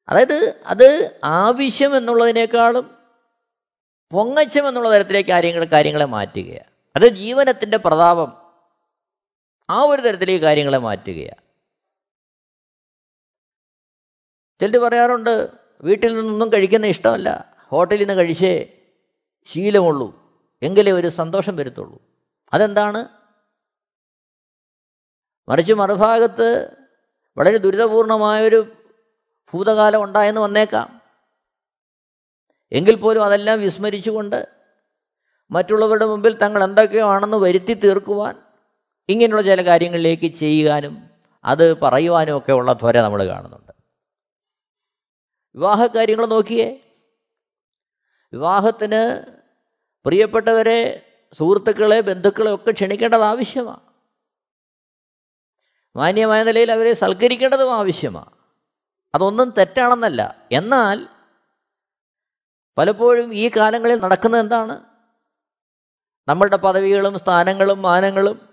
[0.09, 2.97] അതായത് അത് ആവശ്യം എന്നുള്ളതിനേക്കാളും
[4.11, 6.71] പൊങ്ങച്ചം എന്നുള്ള തരത്തിലേക്ക് കാര്യങ്ങൾ കാര്യങ്ങളെ മാറ്റുകയാണ്.
[6.95, 8.53] അത് ജീവനത്തിന്റെ പ്രതാപം
[9.69, 11.45] ആ ഒരു തരത്തിലേക്ക് കാര്യങ്ങളെ മാറ്റുകയാണ്.
[14.59, 15.49] ചിലർ പറയാറുണ്ട്
[15.81, 17.54] വീട്ടിൽ നിന്നൊന്നും കഴിക്കുന്ന ഇഷ്ടമല്ല.
[17.67, 18.81] ഹോട്ടലിൽ നിന്ന് കഴിച്ചേ
[19.45, 20.25] ശീലമുള്ളൂ.
[20.61, 22.01] എങ്കിലേ ഒരു സന്തോഷം വരുത്തുള്ളൂ.
[22.53, 23.05] അതെന്താണ്?
[25.49, 26.77] മറിച്ച് മറുഭാഗത്ത്
[27.37, 28.71] വളരെ ദുരിതപൂർണമായൊരു
[29.53, 31.01] ഭൂതകാലം ഉണ്ടായെന്ന് വന്നേക്കാം.
[32.71, 34.47] എങ്കിൽ പോലും അതെല്ലാം വിസ്മരിച്ചുകൊണ്ട്
[35.51, 38.41] മറ്റുള്ളവരുടെ മുമ്പിൽ തങ്ങൾ എന്തൊക്കെയോ ആണെന്ന് വരുത്തി തീർക്കുവാൻ
[39.09, 41.09] ഇങ്ങനെയുള്ള ചില കാര്യങ്ങളിലേക്ക് ചെയ്യുവാനും
[41.45, 43.71] അത് പറയുവാനും ഒക്കെ ഉള്ള ത്വര നമ്മൾ കാണുന്നുണ്ട്.
[45.55, 46.84] വിവാഹ കാര്യങ്ങൾ നോക്കിയേ.
[48.35, 49.25] വിവാഹത്തിന്
[50.05, 53.81] പ്രിയപ്പെട്ടവരെ സുഹൃത്തുക്കളെ ബന്ധുക്കളെ ഒക്കെ ക്ഷണിക്കേണ്ടത് ആവശ്യമാണ്
[55.95, 58.31] മാന്യമായ നിലയിൽ അവരെ സൽക്കരിക്കേണ്ടതും ആവശ്യമാണ്
[59.15, 60.47] അതൊന്നും തെറ്റാണെന്നല്ല.
[60.51, 61.07] എന്നാൽ
[62.77, 64.75] പലപ്പോഴും ഈ കാലങ്ങളിൽ നടക്കുന്നത് എന്താണ്?
[66.27, 68.49] നമ്മളുടെ പദവികളും സ്ഥാനങ്ങളും മാനങ്ങളും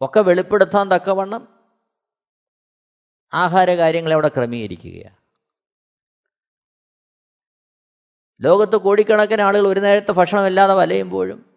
[0.00, 1.48] ഒക്കെ വെളിപ്പെടുത്താൻ തക്കവണ്ണം
[3.34, 5.19] ആഹാര കാര്യങ്ങളെ അവിടെ ക്രമീകരിക്കുകയാണ്.
[8.40, 11.50] ലോകത്ത് കോടിക്കണക്കിന് ആളുകൾ ഒരു നേരത്തെ ഭക്ഷണമില്ലാതെ വലയുമ്പോഴും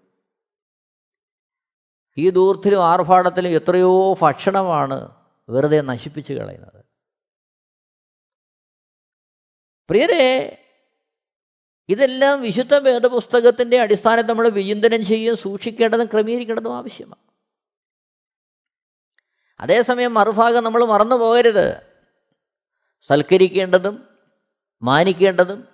[2.17, 5.15] ഈ ദൂർത്തിലും ആർഭാടത്തിലും എത്രയോ ഭക്ഷണമാണ്
[5.49, 6.85] വെറുതെ നശിപ്പിച്ച് കളയുന്നത്.
[9.89, 10.59] പ്രിയരെ
[11.89, 17.33] ഇതെല്ലാം വിശുദ്ധ വേദപുസ്തകത്തിന്റെ അടിസ്ഥാനത്തിൽ നമ്മൾ വിചിന്തനം ചെയ്യും സൂക്ഷിക്കേണ്ടതും ക്രമീകരിക്കേണ്ടതും ആവശ്യമാണ്.
[19.59, 21.81] അതേസമയം മറുഭാഗം നമ്മൾ മറന്നു പോകരുത്
[23.01, 24.07] സൽക്കരിക്കേണ്ടതും
[24.83, 25.72] മാനിക്കേണ്ടതും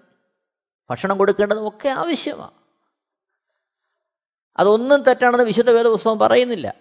[0.89, 2.52] ഭക്ഷണം കൊടുക്കേണ്ടതും ഒക്കെ ആവശ്യമാണ്.
[4.58, 6.73] അതൊന്നും തെറ്റാണെന്ന് വിശുദ്ധ വേദപുസ്തകം പറയുന്നില്ല.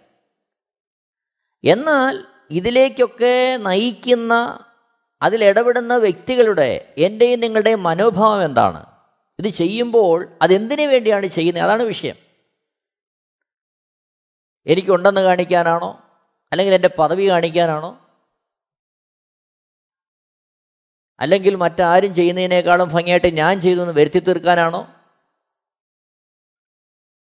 [1.65, 4.65] എന്നാൽ ഇതിലേക്കൊക്കെ നയിക്കുന്ന
[5.23, 8.87] അതിലിടപെടുന്ന വ്യക്തികളുടെ എന്റെയും നിങ്ങളുടെയും മനോഭാവം എന്താണ്?
[9.39, 11.65] ഇത് ചെയ്യുമ്പോൾ അതെന്തിനു വേണ്ടിയാണ് ചെയ്യുന്നത്?
[11.65, 12.17] അതാണ് വിഷയം.
[14.67, 16.03] എനിക്കുണ്ടെന്ന് കാണിക്കാനാണോ?
[16.53, 18.08] അല്ലെങ്കിൽ എന്റെ പദവി കാണിക്കാനാണോ?
[21.21, 24.95] അല്ലെങ്കിൽ മറ്റാരും ചെയ്യുന്നതിനേക്കാളും ഭംഗിയായിട്ട് ഞാൻ ചെയ്തു എന്ന് വരുത്തി തീർക്കാനാണോ?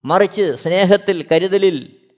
[0.05, 2.09] മറിച്ച് സ്നേഹത്തിൽ കരുതലിൽ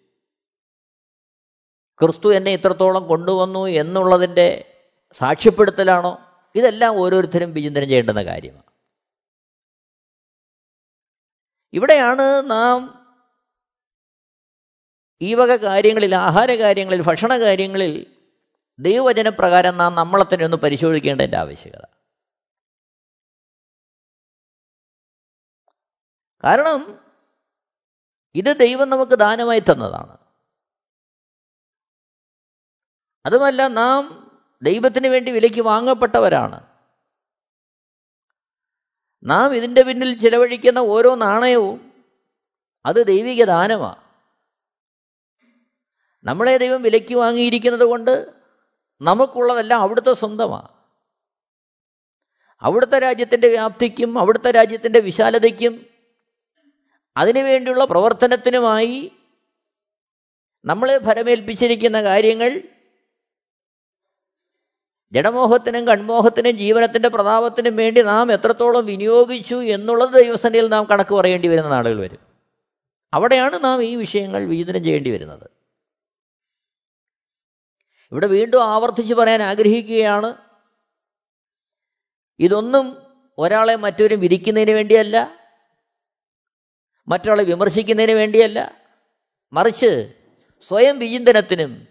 [2.00, 4.76] ക്രിസ്തു എന്നെ ഇത്രത്തോളം കൊണ്ടുവന്നു എന്നുള്ളതിന്റെ
[5.12, 6.18] സാക്ഷ്യപ്പെടുത്തലാണോ?
[6.54, 8.62] ഇതെല്ലാം ഓരോരുത്തരും വിചിന്തനം ചെയ്യേണ്ടുന്ന കാര്യമാണ്.
[11.72, 13.04] ഇവിടെയാണ് നാം
[15.22, 18.13] ഈ വക കാര്യങ്ങളിൽ ആഹാര കാര്യങ്ങളിൽ ഭക്ഷണ കാര്യങ്ങളിൽ
[18.78, 21.84] ദൈവവചനപ്രകാരം നാം നമ്മളെ തന്നെ ഒന്ന് പരിശോധിക്കേണ്ടതിന്റെ ആവശ്യകത.
[26.44, 27.00] കാരണം
[28.34, 30.18] ഇത് ദൈവം നമുക്ക് ദാനമായി തന്നതാണ്.
[33.26, 34.24] അതുമല്ല നാം
[34.62, 36.74] ദൈവത്തിന് വേണ്ടി വിലയ്ക്ക് വാങ്ങപ്പെട്ടവരാണ്.
[39.24, 42.04] നാം ഇതിന്റെ പിന്നിൽ ചിലവഴിക്കുന്ന ഓരോ നാണയവും
[42.86, 44.04] അത് ദൈവിക ദാനമാണ്
[46.24, 48.43] നമ്മളെ ദൈവം വിലയ്ക്ക് വാങ്ങിയിരിക്കുന്നത് കൊണ്ട്
[49.04, 50.68] നമുക്കുള്ളതെല്ലാം അവിടുത്തെ സ്വന്തമാണ്
[52.62, 55.86] അവിടുത്തെ രാജ്യത്തിന്റെ വ്യാപ്തിക്കും അവിടുത്തെ രാജ്യത്തിന്റെ വിശാലതയ്ക്കും
[57.16, 59.12] അതിനുവേണ്ടിയുള്ള പ്രവർത്തനത്തിനുമായി
[60.64, 62.62] നമ്മളെ ഫലമേൽപ്പിച്ചിരിക്കുന്ന കാര്യങ്ങൾ
[65.12, 72.00] ജഡമോഹത്തിനും കൺമോഹത്തിനും ജീവനത്തിന്റെ പ്രതാപത്തിനും വേണ്ടി നാം എത്രത്തോളം വിനിയോഗിച്ചു എന്നുള്ളത് ദൈവസനയിൽ നാം കണക്ക് പറയേണ്ടി വരുന്ന നാളുകൾ
[72.00, 72.18] വരും.
[73.14, 75.53] അവിടെയാണ് നാം ഈ വിഷയങ്ങൾ വിചിന്തനം ചെയ്യേണ്ടി വരുന്നത്.
[78.12, 80.34] ഇവിടെ വീണ്ടും ആവർത്തിച്ച് പറയാൻ ആഗ്രഹിക്കുകയാണ്.
[82.38, 82.96] ഇതൊന്നും
[83.38, 85.34] ഒരാളെ മറ്റൊരു വിരിക്കുന്നതിന് വേണ്ടിയല്ല.
[87.08, 88.84] മറ്റൊരാളെ വിമർശിക്കുന്നതിന് വേണ്ടിയല്ല.
[89.52, 90.12] മറിച്ച്
[90.68, 91.86] സ്വയം വിചിന്തനത്തിനും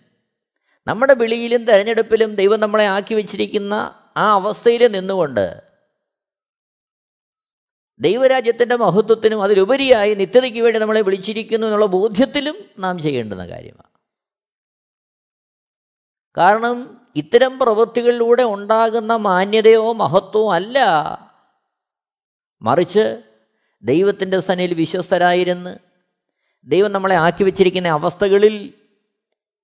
[0.88, 3.74] നമ്മുടെ വിളിയിലും തെരഞ്ഞെടുപ്പിലും ദൈവം നമ്മളെ ആക്കി വച്ചിരിക്കുന്ന
[4.18, 5.62] ആ അവസ്ഥയിൽ നിന്നുകൊണ്ട്
[8.00, 13.93] ദൈവരാജ്യത്തിന്റെ മഹത്വത്തിനും അതിലുപരിയായി നിത്യതയ്ക്ക് വേണ്ടി നമ്മളെ വിളിച്ചിരിക്കുന്നു എന്നുള്ള ബോധ്യത്തിലും നാം ചെയ്യേണ്ടുന്ന കാര്യമാണ്.
[16.38, 20.80] കാരണം ഇത്തരം പ്രവൃത്തികളിലൂടെ ഉണ്ടാകുന്ന മാന്യതയോ മഹത്വമോ അല്ല.
[22.62, 23.22] മറിച്ച്
[23.84, 25.78] ദൈവത്തിന്റെ സനയിൽ വിശ്വസ്തരായിരുന്ന്
[26.66, 28.74] ദൈവം നമ്മളെ ആക്കി വച്ചിരിക്കുന്ന അവസ്ഥകളിൽ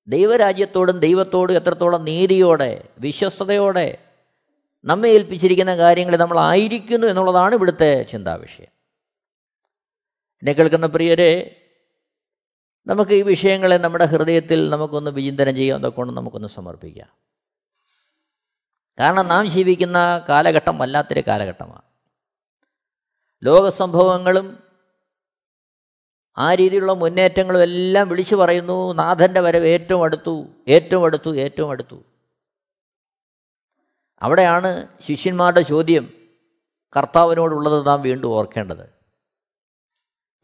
[0.08, 3.98] ദൈവരാജ്യത്തോടും ദൈവത്തോടും എത്രത്തോളം നീതിയോടെ വിശ്വസ്തയോടെ
[4.86, 8.68] നമ്മെ ഏൽപ്പിച്ചിരിക്കുന്ന കാര്യങ്ങളിൽ നമ്മൾ ആയിരിക്കുന്നു എന്നുള്ളതാണ് ഇവിടുത്തെ ചിന്താവിഷയം.
[10.40, 11.59] എന്നെ കേൾക്കുന്ന പ്രിയരെ
[12.90, 17.08] നമുക്ക് ഈ വിഷയങ്ങളെ നമ്മുടെ ഹൃദയത്തിൽ നമുക്കൊന്ന് വിചിന്തനം ചെയ്യാം ചെയ്യാൻ കൊണ്ട് നമുക്കൊന്ന് സമർപ്പിക്കാം.
[19.00, 21.82] കാരണം നാം ജീവിക്കുന്ന കാലഘട്ടം വല്ലാത്തൊരു കാലഘട്ടമാണ്.
[23.44, 24.64] ലോകസംഭവങ്ങളും
[26.38, 28.94] ആ രീതിയിലുള്ള മുന്നേറ്റങ്ങളും എല്ലാം വിളിച്ചു പറയുന്നു.
[28.94, 32.04] നാഥന്റെ വരവ് ഏറ്റവും അടുത്തു ഏറ്റവും അടുത്തു ഏറ്റവും അടുത്തു.
[34.22, 36.14] അവിടെയാണ് ശിഷ്യന്മാരുടെ ചോദ്യം
[36.98, 38.90] കർത്താവിനോടുള്ളത് നാം വീണ്ടും ഓർക്കേണ്ടത്.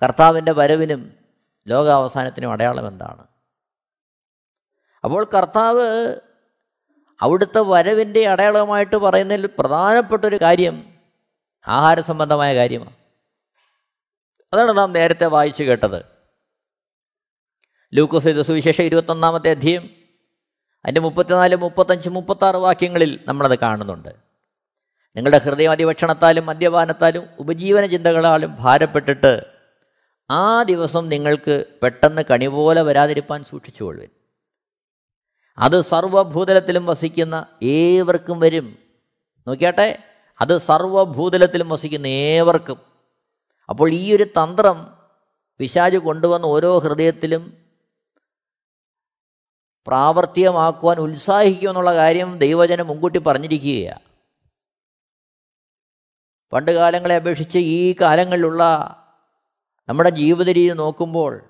[0.04, 1.25] കർത്താവിന്റെ വരവിനും
[1.68, 3.28] ലോകാവസാനത്തിനും അടയാളം എന്താണ്?
[5.04, 6.16] അപ്പോൾ കർത്താവ്
[7.22, 10.94] അവിടുത്തെ വരവിന്റെ അടയാളമായിട്ട് പറയുന്നതിൽ പ്രധാനപ്പെട്ടൊരു കാര്യം
[11.68, 12.96] ആഹാര സംബന്ധമായ കാര്യമാണ്.
[14.54, 16.06] അതാണ് നാം നേരത്തെ വായിച്ചു കേട്ടത്.
[17.94, 19.90] ലൂക്കോസ് ഇത് സുവിശേഷം ഇരുപത്തൊന്നാമത്തെ അധ്യയം
[20.84, 24.10] അതിന്റെ മുപ്പത്തിനാല് മുപ്പത്തഞ്ച് മുപ്പത്താറ് വാക്യങ്ങളിൽ നമ്മളത് കാണുന്നുണ്ട്.
[25.16, 29.55] നിങ്ങളുടെ ഹൃദയം അതിഭക്ഷണത്താലും മദ്യപാനത്താലും ഉപജീവന ചിന്തകളാലും ഭാരപ്പെട്ടിട്ട്
[30.30, 34.10] ആ ദിവസം നിങ്ങൾക്ക് പെട്ടെന്ന് കണി പോലെ വരാതിരിപ്പാൻ സൂക്ഷിച്ചുകൊള്ളുവിൻ.
[35.58, 38.78] അത് സർവഭൂതലത്തിലും വസിക്കുന്ന ഏവർക്കും വരും.
[39.48, 40.04] നോക്കിയാട്ടെ
[40.42, 42.82] അത് സർവഭൂതലത്തിലും വസിക്കുന്ന ഏവർക്കും.
[43.70, 44.98] അപ്പോൾ ഈ ഒരു തന്ത്രം
[45.58, 47.66] പിശാജ് കൊണ്ടുവന്ന ഓരോ ഹൃദയത്തിലും
[49.88, 54.00] പ്രാവർത്തികമാക്കുവാൻ ഉത്സാഹിക്കുമെന്നുള്ള കാര്യം ദൈവജനം മുൻകൂട്ടി പറഞ്ഞിരിക്കുകയാണ്
[56.54, 58.64] പണ്ട് കാലങ്ങളെ അപേക്ഷിച്ച് ഈ കാലങ്ങളിലുള്ള
[59.90, 61.42] നമ്മുടെ ജീവിത രീതി നോക്കുമ്പോൾ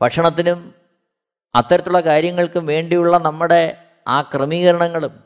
[0.00, 0.74] ഭക്ഷണത്തിനും
[1.54, 5.20] അത്തരത്തിലുള്ള കാര്യങ്ങൾക്കും വേണ്ടിയുള്ള നമ്മുടെ ആ ക്രമീകരണങ്ങളും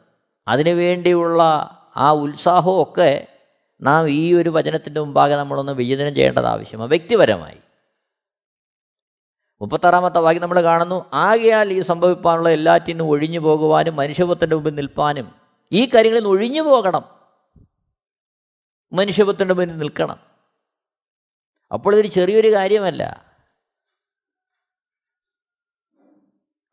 [0.48, 1.42] അതിനുവേണ്ടിയുള്ള
[1.96, 3.26] ആ ഉത്സാഹവും ഒക്കെ
[3.82, 6.88] നാം ഈ ഒരു വചനത്തിന്റെ മുമ്പാകെ നമ്മളൊന്ന് വിചിന്തനം ചെയ്യേണ്ടത് ആവശ്യമാണ്.
[6.88, 7.58] വ്യക്തിപരമായി.
[9.60, 15.32] മുപ്പത്താറാമത്തെ വാക്യം നമ്മൾ കാണുന്നു ആകയാൽ ഈ സംഭവിപ്പാനുള്ള എല്ലാറ്റിനും ഒഴിഞ്ഞു പോകുവാനും മനുഷ്യപത്തിന്റെ മുമ്പിൽ നിൽപ്പാനും
[15.72, 17.04] ഈ കാര്യങ്ങളിൽ നിന്ന് ഒഴിഞ്ഞു പോകണം.
[18.92, 20.31] മനുഷ്യപത്തിന്റെ മുമ്പിൽ നിൽക്കണം.
[21.72, 23.32] അപ്പോൾ ഇതൊരു ചെറിയൊരു കാര്യമല്ല.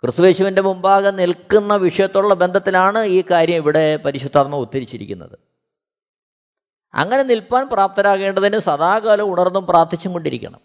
[0.02, 5.40] ക്രിസ്തുവേശുവിന്റെ മുമ്പാകെ നിൽക്കുന്ന വിഷയത്തോടുള്ള ബന്ധത്തിലാണ് ഈ കാര്യം ഇവിടെ പരിശുദ്ധാത്മ ഉദ്ധരിച്ചിരിക്കുന്നത്.
[6.94, 10.62] അങ്ങനെ നിൽപ്പാൻ പ്രാപ്തരാകേണ്ടതിന് സദാകാലം ഉണർന്നും പ്രാർത്ഥിച്ചും കൊണ്ടിരിക്കണം.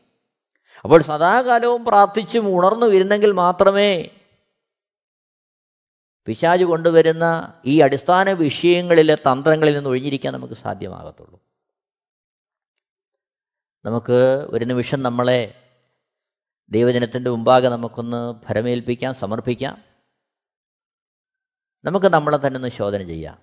[0.85, 4.11] അപ്പോൾ സദാകാലവും പ്രാർത്ഥിച്ചും ഉണർന്നു വരുന്നെങ്കിൽ മാത്രമേ
[6.27, 11.44] പിശാജ് കൊണ്ടുവരുന്ന ഈ അടിസ്ഥാന വിഷയങ്ങളിലെ തന്ത്രങ്ങളിൽ നിന്ന് ഒഴിഞ്ഞിരിക്കാൻ നമുക്ക് സാധ്യമാകത്തുള്ളൂ.
[13.85, 15.71] നമുക്ക് ഒരു നിമിഷം നമ്മളെ
[16.71, 19.85] ദൈവജനത്തിന്റെ മുമ്പാകെ നമുക്കൊന്ന് ഭരമേൽപ്പിക്കാം സമർപ്പിക്കാം.
[21.85, 23.39] നമുക്ക് നമ്മളെ തന്നെ ഒന്ന് ശോധന ചെയ്യാം.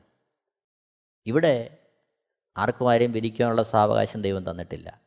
[1.25, 1.77] ഇവിടെ
[2.57, 5.01] ആർക്കും ആരെയും വിധിക്കാനുള്ള സാവകാശം ദൈവം തന്നിട്ടില്ല.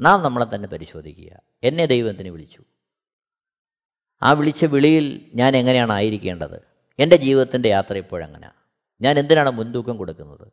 [0.00, 1.40] നാം നമ്മളെ തന്നെ പരിശോധിക്കുക.
[1.62, 2.64] എന്നെ ദൈവത്തിന് വിളിച്ചു?
[4.22, 6.60] ആ വിളിച്ച വിളിയിൽ ഞാൻ എങ്ങനെയാണ് ആയിരിക്കേണ്ടത്?
[6.98, 8.54] എന്റെ ജീവിതത്തിന്റെ യാത്ര ഇപ്പോഴെങ്ങനെയാണ്
[9.00, 10.52] ഞാൻ എന്തിനാണ് മുൻതൂക്കം കൊടുക്കുന്നത്?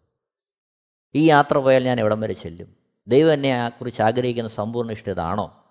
[1.15, 2.84] ഈ യാത്ര പോയാൽ ഞാൻ എവിടം വരെ ചെല്ലും?
[3.07, 5.61] ദൈവം എന്നെ കുറിച്ച് ആഗ്രഹിക്കുന്ന സമ്പൂർണ ഇഷ്ടതാണോ?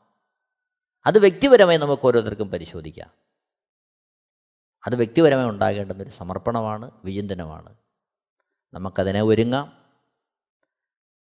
[1.07, 3.11] അത് വ്യക്തിപരമായി നമുക്ക് ഓരോരുത്തർക്കും പരിശോധിക്കാം.
[4.87, 7.75] അത് വ്യക്തിപരമായി ഉണ്ടാകേണ്ടുന്ന ഒരു സമർപ്പണമാണ് വിചിന്തനമാണ്.
[8.75, 9.85] നമുക്കതിനെ ഒരുങ്ങാം.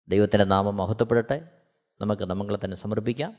[0.08, 1.50] ദൈവത്തിന്റെ നാമം മഹത്വപ്പെടട്ടെ.
[2.02, 3.38] നമുക്ക് നമ്മളെ തന്നെ സമർപ്പിക്കാം.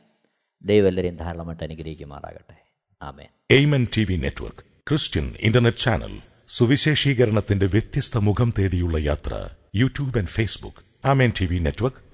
[0.63, 2.65] ദൈവം എല്ലാവരെയും ധാരാളമായിട്ട് അനുഗ്രഹിക്കുമാറാകട്ടെ.
[3.03, 10.29] ആമേ amen T V network Christian internet channel സുവിശേഷീകരണത്തിന്റെ വ്യത്യസ്ത മുഖം തേടിയുള്ള യാത്ര YouTube and
[10.29, 11.07] Facebook.
[11.07, 12.14] Amen T V network.